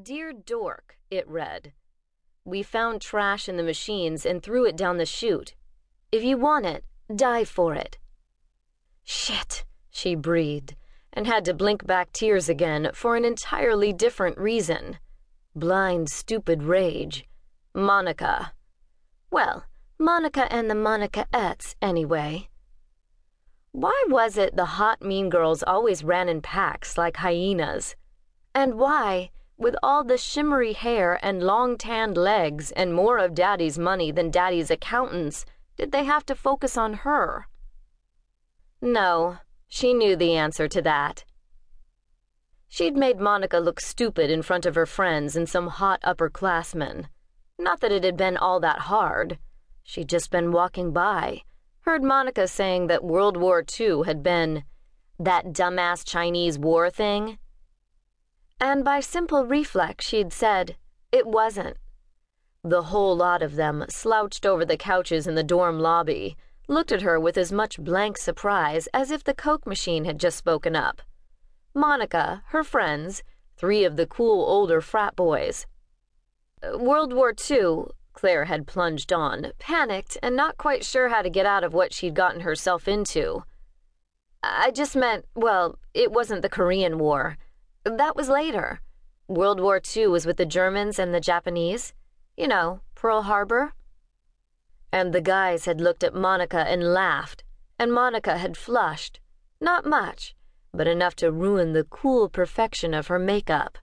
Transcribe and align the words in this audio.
Dear 0.00 0.34
Dork, 0.34 0.98
it 1.10 1.26
read. 1.26 1.72
We 2.44 2.62
found 2.62 3.00
trash 3.00 3.48
in 3.48 3.56
the 3.56 3.62
machines 3.62 4.26
and 4.26 4.42
threw 4.42 4.66
it 4.66 4.76
down 4.76 4.98
the 4.98 5.06
chute. 5.06 5.54
If 6.12 6.22
you 6.22 6.36
want 6.36 6.66
it, 6.66 6.84
dive 7.14 7.48
for 7.48 7.74
it. 7.74 7.96
Shit, 9.04 9.64
she 9.88 10.14
breathed, 10.14 10.76
and 11.14 11.26
had 11.26 11.46
to 11.46 11.54
blink 11.54 11.86
back 11.86 12.12
tears 12.12 12.46
again 12.50 12.90
for 12.92 13.16
an 13.16 13.24
entirely 13.24 13.90
different 13.94 14.36
reason. 14.36 14.98
Blind, 15.54 16.10
stupid 16.10 16.62
rage. 16.62 17.26
Monica. 17.74 18.52
Well, 19.30 19.64
Monica 19.98 20.52
and 20.52 20.68
the 20.68 20.74
Monica-ettes, 20.74 21.74
anyway. 21.80 22.50
Why 23.72 24.04
was 24.08 24.36
it 24.36 24.56
the 24.56 24.66
hot 24.76 25.00
mean 25.00 25.30
girls 25.30 25.62
always 25.62 26.04
ran 26.04 26.28
in 26.28 26.42
packs 26.42 26.98
like 26.98 27.16
hyenas? 27.16 27.96
And 28.54 28.74
why, 28.74 29.30
with 29.58 29.74
all 29.82 30.04
the 30.04 30.18
shimmery 30.18 30.72
hair 30.72 31.18
and 31.22 31.42
long 31.42 31.78
tanned 31.78 32.16
legs 32.16 32.70
and 32.72 32.92
more 32.92 33.18
of 33.18 33.34
Daddy's 33.34 33.78
money 33.78 34.10
than 34.10 34.30
Daddy's 34.30 34.70
accountants, 34.70 35.44
did 35.76 35.92
they 35.92 36.04
have 36.04 36.26
to 36.26 36.34
focus 36.34 36.76
on 36.76 36.94
her? 36.94 37.48
No, 38.80 39.38
she 39.68 39.94
knew 39.94 40.16
the 40.16 40.36
answer 40.36 40.68
to 40.68 40.82
that. 40.82 41.24
She'd 42.68 42.96
made 42.96 43.18
Monica 43.18 43.58
look 43.58 43.80
stupid 43.80 44.30
in 44.30 44.42
front 44.42 44.66
of 44.66 44.74
her 44.74 44.86
friends 44.86 45.36
and 45.36 45.48
some 45.48 45.68
hot 45.68 46.00
upperclassmen. 46.02 47.06
Not 47.58 47.80
that 47.80 47.92
it 47.92 48.04
had 48.04 48.16
been 48.16 48.36
all 48.36 48.60
that 48.60 48.80
hard. 48.80 49.38
She'd 49.82 50.08
just 50.08 50.30
been 50.30 50.52
walking 50.52 50.92
by, 50.92 51.42
heard 51.80 52.02
Monica 52.02 52.48
saying 52.48 52.88
that 52.88 53.04
World 53.04 53.36
War 53.36 53.64
II 53.80 54.02
had 54.04 54.22
been 54.22 54.64
that 55.18 55.52
dumbass 55.52 56.04
Chinese 56.04 56.58
war 56.58 56.90
thing. 56.90 57.38
And 58.60 58.84
by 58.84 59.00
simple 59.00 59.44
reflex, 59.44 60.06
she'd 60.06 60.32
said, 60.32 60.76
it 61.12 61.26
wasn't. 61.26 61.76
The 62.64 62.84
whole 62.84 63.16
lot 63.16 63.42
of 63.42 63.56
them, 63.56 63.84
slouched 63.88 64.44
over 64.44 64.64
the 64.64 64.76
couches 64.76 65.26
in 65.26 65.34
the 65.34 65.42
dorm 65.42 65.78
lobby, 65.78 66.36
looked 66.66 66.90
at 66.90 67.02
her 67.02 67.20
with 67.20 67.36
as 67.36 67.52
much 67.52 67.78
blank 67.78 68.18
surprise 68.18 68.88
as 68.92 69.10
if 69.10 69.22
the 69.22 69.34
Coke 69.34 69.66
machine 69.66 70.04
had 70.04 70.18
just 70.18 70.36
spoken 70.36 70.74
up. 70.74 71.02
Monica, 71.74 72.42
her 72.48 72.64
friends, 72.64 73.22
three 73.56 73.84
of 73.84 73.96
the 73.96 74.06
cool 74.06 74.44
older 74.44 74.80
frat 74.80 75.14
boys. 75.14 75.66
World 76.62 77.12
War 77.12 77.34
II, 77.48 77.84
Claire 78.14 78.46
had 78.46 78.66
plunged 78.66 79.12
on, 79.12 79.52
panicked 79.58 80.16
and 80.22 80.34
not 80.34 80.56
quite 80.56 80.84
sure 80.84 81.08
how 81.10 81.22
to 81.22 81.30
get 81.30 81.46
out 81.46 81.62
of 81.62 81.74
what 81.74 81.92
she'd 81.92 82.14
gotten 82.14 82.40
herself 82.40 82.88
into. 82.88 83.44
I 84.42 84.70
just 84.70 84.96
meant, 84.96 85.26
well, 85.34 85.78
it 85.92 86.10
wasn't 86.10 86.42
the 86.42 86.48
Korean 86.48 86.98
War. 86.98 87.36
That 87.86 88.16
was 88.16 88.28
later. 88.28 88.80
World 89.28 89.60
War 89.60 89.80
II 89.96 90.08
was 90.08 90.26
with 90.26 90.38
the 90.38 90.44
Germans 90.44 90.98
and 90.98 91.14
the 91.14 91.20
Japanese. 91.20 91.94
You 92.36 92.48
know, 92.48 92.80
Pearl 92.96 93.22
Harbor. 93.22 93.74
And 94.90 95.12
the 95.12 95.20
guys 95.20 95.66
had 95.66 95.80
looked 95.80 96.02
at 96.02 96.12
Monica 96.12 96.58
and 96.58 96.92
laughed, 96.92 97.44
and 97.78 97.92
Monica 97.92 98.38
had 98.38 98.56
flushed. 98.56 99.20
Not 99.60 99.86
much, 99.86 100.34
but 100.74 100.88
enough 100.88 101.14
to 101.16 101.30
ruin 101.30 101.74
the 101.74 101.84
cool 101.84 102.28
perfection 102.28 102.92
of 102.92 103.06
her 103.06 103.20
makeup. 103.20 103.78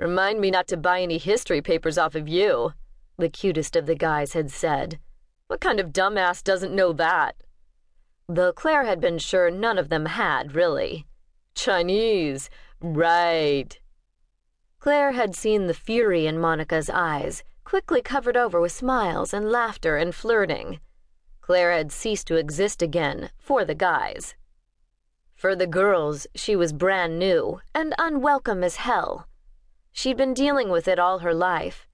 Remind 0.00 0.40
me 0.40 0.50
not 0.50 0.66
to 0.66 0.76
buy 0.76 1.00
any 1.00 1.18
history 1.18 1.62
papers 1.62 1.96
off 1.96 2.16
of 2.16 2.26
you, 2.26 2.72
the 3.16 3.28
cutest 3.28 3.76
of 3.76 3.86
the 3.86 3.94
guys 3.94 4.32
had 4.32 4.50
said. 4.50 4.98
What 5.46 5.60
kind 5.60 5.78
of 5.78 5.92
dumbass 5.92 6.42
doesn't 6.42 6.74
know 6.74 6.92
that? 6.94 7.36
Though 8.28 8.52
Claire 8.52 8.84
had 8.84 9.00
been 9.00 9.18
sure 9.18 9.48
none 9.48 9.78
of 9.78 9.90
them 9.90 10.06
had, 10.06 10.56
really. 10.56 11.06
Chinese, 11.54 12.50
right. 12.80 13.78
Claire 14.78 15.12
had 15.12 15.34
seen 15.34 15.66
the 15.66 15.74
fury 15.74 16.26
in 16.26 16.38
Monica's 16.38 16.90
eyes, 16.90 17.42
quickly 17.64 18.02
covered 18.02 18.36
over 18.36 18.60
with 18.60 18.72
smiles 18.72 19.32
and 19.32 19.50
laughter 19.50 19.96
and 19.96 20.14
flirting. 20.14 20.80
Claire 21.40 21.72
had 21.72 21.92
ceased 21.92 22.26
to 22.26 22.36
exist 22.36 22.82
again, 22.82 23.30
for 23.38 23.64
the 23.64 23.74
guys. 23.74 24.34
For 25.34 25.56
the 25.56 25.66
girls, 25.66 26.26
she 26.34 26.56
was 26.56 26.72
brand 26.72 27.18
new 27.18 27.60
and 27.74 27.94
unwelcome 27.98 28.62
as 28.62 28.76
hell. 28.76 29.26
She'd 29.92 30.16
been 30.16 30.34
dealing 30.34 30.70
with 30.70 30.88
it 30.88 30.98
all 30.98 31.20
her 31.20 31.34
life 31.34 31.88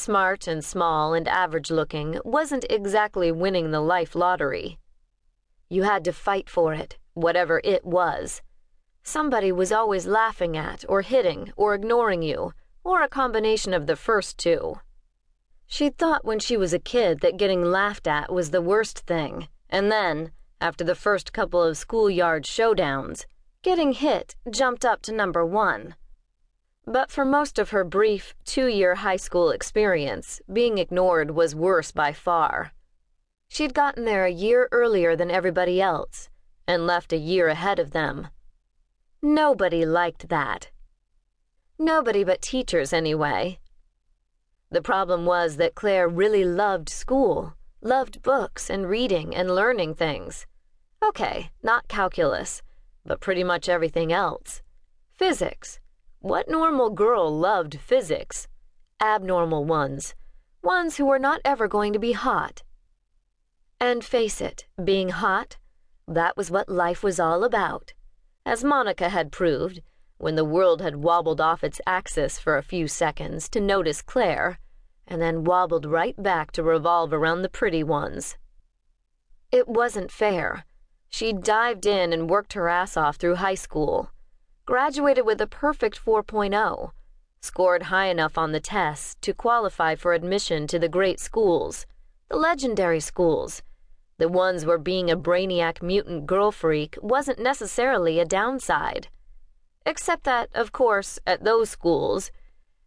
smart 0.00 0.46
and 0.48 0.64
small 0.64 1.12
and 1.12 1.28
average 1.28 1.70
looking, 1.70 2.18
wasn't 2.24 2.64
exactly 2.70 3.30
winning 3.30 3.70
the 3.70 3.80
life 3.80 4.14
lottery. 4.14 4.78
You 5.68 5.82
had 5.82 6.04
to 6.04 6.12
fight 6.12 6.48
for 6.48 6.72
it, 6.72 6.96
whatever 7.12 7.60
it 7.62 7.84
was. 7.84 8.40
Somebody 9.02 9.50
was 9.52 9.72
always 9.72 10.06
laughing 10.06 10.56
at, 10.56 10.84
or 10.88 11.02
hitting, 11.02 11.52
or 11.56 11.74
ignoring 11.74 12.22
you, 12.22 12.52
or 12.84 13.02
a 13.02 13.08
combination 13.08 13.74
of 13.74 13.86
the 13.86 13.96
first 13.96 14.38
two. 14.38 14.80
She'd 15.66 15.96
thought 15.96 16.24
when 16.24 16.38
she 16.38 16.56
was 16.56 16.72
a 16.72 16.78
kid 16.78 17.20
that 17.20 17.36
getting 17.36 17.64
laughed 17.64 18.06
at 18.06 18.32
was 18.32 18.50
the 18.50 18.60
worst 18.60 19.00
thing, 19.00 19.48
and 19.68 19.90
then, 19.90 20.32
after 20.60 20.84
the 20.84 20.94
first 20.94 21.32
couple 21.32 21.62
of 21.62 21.78
schoolyard 21.78 22.44
showdowns, 22.44 23.24
getting 23.62 23.92
hit 23.92 24.36
jumped 24.50 24.84
up 24.84 25.00
to 25.02 25.12
number 25.12 25.44
one. 25.46 25.94
But 26.86 27.10
for 27.10 27.24
most 27.24 27.58
of 27.58 27.70
her 27.70 27.84
brief 27.84 28.34
two 28.44 28.66
year 28.66 28.96
high 28.96 29.16
school 29.16 29.50
experience, 29.50 30.40
being 30.52 30.78
ignored 30.78 31.30
was 31.30 31.54
worse 31.54 31.92
by 31.92 32.12
far. 32.12 32.72
She'd 33.48 33.74
gotten 33.74 34.04
there 34.04 34.24
a 34.24 34.30
year 34.30 34.68
earlier 34.72 35.14
than 35.14 35.30
everybody 35.30 35.80
else, 35.80 36.28
and 36.66 36.86
left 36.86 37.12
a 37.12 37.16
year 37.16 37.48
ahead 37.48 37.78
of 37.78 37.92
them. 37.92 38.28
Nobody 39.22 39.84
liked 39.84 40.28
that. 40.28 40.70
Nobody 41.78 42.24
but 42.24 42.40
teachers, 42.40 42.92
anyway. 42.92 43.58
The 44.70 44.82
problem 44.82 45.26
was 45.26 45.56
that 45.56 45.74
Claire 45.74 46.08
really 46.08 46.44
loved 46.44 46.88
school, 46.88 47.54
loved 47.82 48.22
books 48.22 48.70
and 48.70 48.88
reading 48.88 49.34
and 49.34 49.54
learning 49.54 49.94
things. 49.94 50.46
Okay, 51.02 51.50
not 51.62 51.88
calculus, 51.88 52.62
but 53.04 53.20
pretty 53.20 53.42
much 53.44 53.68
everything 53.68 54.12
else. 54.12 54.62
Physics, 55.16 55.80
what 56.20 56.48
normal 56.48 56.90
girl 56.90 57.36
loved 57.36 57.78
physics? 57.80 58.46
Abnormal 59.00 59.64
ones. 59.64 60.14
Ones 60.62 60.96
who 60.98 61.06
were 61.06 61.18
not 61.18 61.40
ever 61.44 61.66
going 61.66 61.92
to 61.92 61.98
be 61.98 62.12
hot. 62.12 62.62
And 63.80 64.04
face 64.04 64.40
it, 64.40 64.66
being 64.82 65.08
hot, 65.08 65.56
that 66.06 66.36
was 66.36 66.50
what 66.50 66.68
life 66.68 67.02
was 67.02 67.18
all 67.18 67.44
about. 67.44 67.94
As 68.50 68.64
Monica 68.64 69.10
had 69.10 69.30
proved, 69.30 69.80
when 70.18 70.34
the 70.34 70.44
world 70.44 70.82
had 70.82 70.96
wobbled 70.96 71.40
off 71.40 71.62
its 71.62 71.80
axis 71.86 72.36
for 72.36 72.56
a 72.56 72.64
few 72.64 72.88
seconds 72.88 73.48
to 73.50 73.60
notice 73.60 74.02
Claire, 74.02 74.58
and 75.06 75.22
then 75.22 75.44
wobbled 75.44 75.86
right 75.86 76.20
back 76.20 76.50
to 76.52 76.64
revolve 76.64 77.12
around 77.12 77.42
the 77.42 77.48
pretty 77.48 77.84
ones. 77.84 78.36
It 79.52 79.68
wasn't 79.68 80.10
fair. 80.10 80.66
She 81.08 81.32
dived 81.32 81.86
in 81.86 82.12
and 82.12 82.28
worked 82.28 82.54
her 82.54 82.68
ass 82.68 82.96
off 82.96 83.18
through 83.18 83.36
high 83.36 83.54
school 83.54 84.10
graduated 84.66 85.24
with 85.24 85.40
a 85.40 85.46
perfect 85.46 86.04
4.0, 86.04 86.90
scored 87.40 87.84
high 87.84 88.06
enough 88.06 88.36
on 88.36 88.50
the 88.50 88.58
tests 88.58 89.16
to 89.20 89.32
qualify 89.32 89.94
for 89.94 90.12
admission 90.12 90.66
to 90.66 90.78
the 90.80 90.88
great 90.88 91.20
schools, 91.20 91.86
the 92.28 92.36
legendary 92.36 92.98
schools, 92.98 93.62
the 94.20 94.28
ones 94.28 94.66
where 94.66 94.78
being 94.78 95.10
a 95.10 95.16
brainiac 95.16 95.80
mutant 95.80 96.26
girl 96.26 96.52
freak 96.52 96.98
wasn't 97.00 97.38
necessarily 97.38 98.20
a 98.20 98.26
downside. 98.26 99.08
Except 99.86 100.24
that, 100.24 100.50
of 100.54 100.72
course, 100.72 101.18
at 101.26 101.42
those 101.42 101.70
schools, 101.70 102.30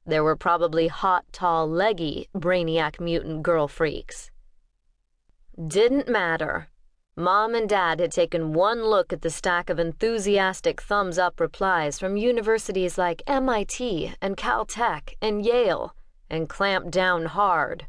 there 0.06 0.24
were 0.24 0.36
probably 0.36 0.90
hot, 0.90 1.26
tall, 1.32 1.68
leggy 1.68 2.30
brainiac 2.36 3.00
mutant 3.00 3.42
girl 3.42 3.68
freaks. 3.68 4.30
Didn't 5.68 6.08
matter. 6.08 6.68
Mom 7.16 7.56
and 7.56 7.68
Dad 7.68 8.00
had 8.00 8.12
taken 8.12 8.54
one 8.54 8.84
look 8.84 9.12
at 9.12 9.24
the 9.24 9.32
stack 9.32 9.72
of 9.72 9.80
enthusiastic 9.80 10.82
thumbs 10.82 11.18
up 11.18 11.40
replies 11.40 11.98
from 11.98 12.16
universities 12.16 12.96
like 12.96 13.24
MIT 13.26 14.14
and 14.22 14.38
Caltech 14.38 15.16
and 15.20 15.44
Yale 15.44 15.96
and 16.30 16.48
clamped 16.48 16.92
down 16.92 17.26
hard. 17.26 17.88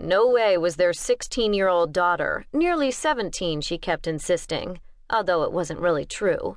No 0.00 0.28
way 0.28 0.56
was 0.56 0.76
their 0.76 0.92
16 0.92 1.52
year 1.52 1.66
old 1.66 1.92
daughter, 1.92 2.44
nearly 2.52 2.92
17, 2.92 3.60
she 3.60 3.78
kept 3.78 4.06
insisting, 4.06 4.80
although 5.10 5.42
it 5.42 5.50
wasn't 5.50 5.80
really 5.80 6.04
true, 6.04 6.56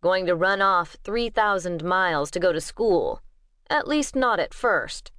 going 0.00 0.24
to 0.24 0.34
run 0.34 0.62
off 0.62 0.96
3,000 1.04 1.84
miles 1.84 2.30
to 2.30 2.40
go 2.40 2.50
to 2.50 2.62
school. 2.62 3.20
At 3.68 3.86
least 3.86 4.16
not 4.16 4.40
at 4.40 4.54
first. 4.54 5.12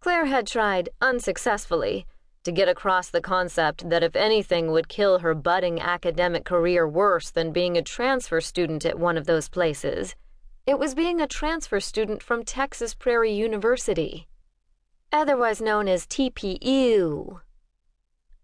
Claire 0.00 0.24
had 0.24 0.48
tried 0.48 0.88
unsuccessfully 1.00 2.06
to 2.42 2.50
get 2.50 2.68
across 2.68 3.08
the 3.08 3.20
concept 3.20 3.88
that 3.88 4.02
if 4.02 4.16
anything 4.16 4.72
would 4.72 4.88
kill 4.88 5.20
her 5.20 5.34
budding 5.34 5.80
academic 5.80 6.44
career 6.44 6.88
worse 6.88 7.30
than 7.30 7.52
being 7.52 7.76
a 7.76 7.82
transfer 7.82 8.40
student 8.40 8.84
at 8.84 8.98
one 8.98 9.16
of 9.16 9.26
those 9.26 9.48
places, 9.48 10.16
it 10.66 10.78
was 10.78 10.96
being 10.96 11.20
a 11.20 11.28
transfer 11.28 11.78
student 11.78 12.20
from 12.20 12.42
Texas 12.42 12.94
Prairie 12.94 13.32
University, 13.32 14.26
otherwise 15.12 15.60
known 15.60 15.88
as 15.88 16.06
TPU. 16.06 17.40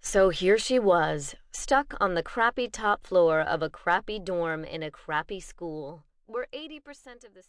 So 0.01 0.29
here 0.29 0.59
she 0.59 0.79
was, 0.79 1.35
stuck 1.51 1.95
on 2.01 2.15
the 2.15 2.23
crappy 2.23 2.69
top 2.69 3.07
floor 3.07 3.41
of 3.41 3.63
a 3.63 3.71
crappy 3.71 4.19
dorm 4.19 4.65
in 4.65 4.83
a 4.83 4.91
crappy 4.91 5.41
school, 5.41 6.05
where 6.27 6.47
80% 6.53 7.25
of 7.25 7.35
the 7.35 7.43
students 7.43 7.49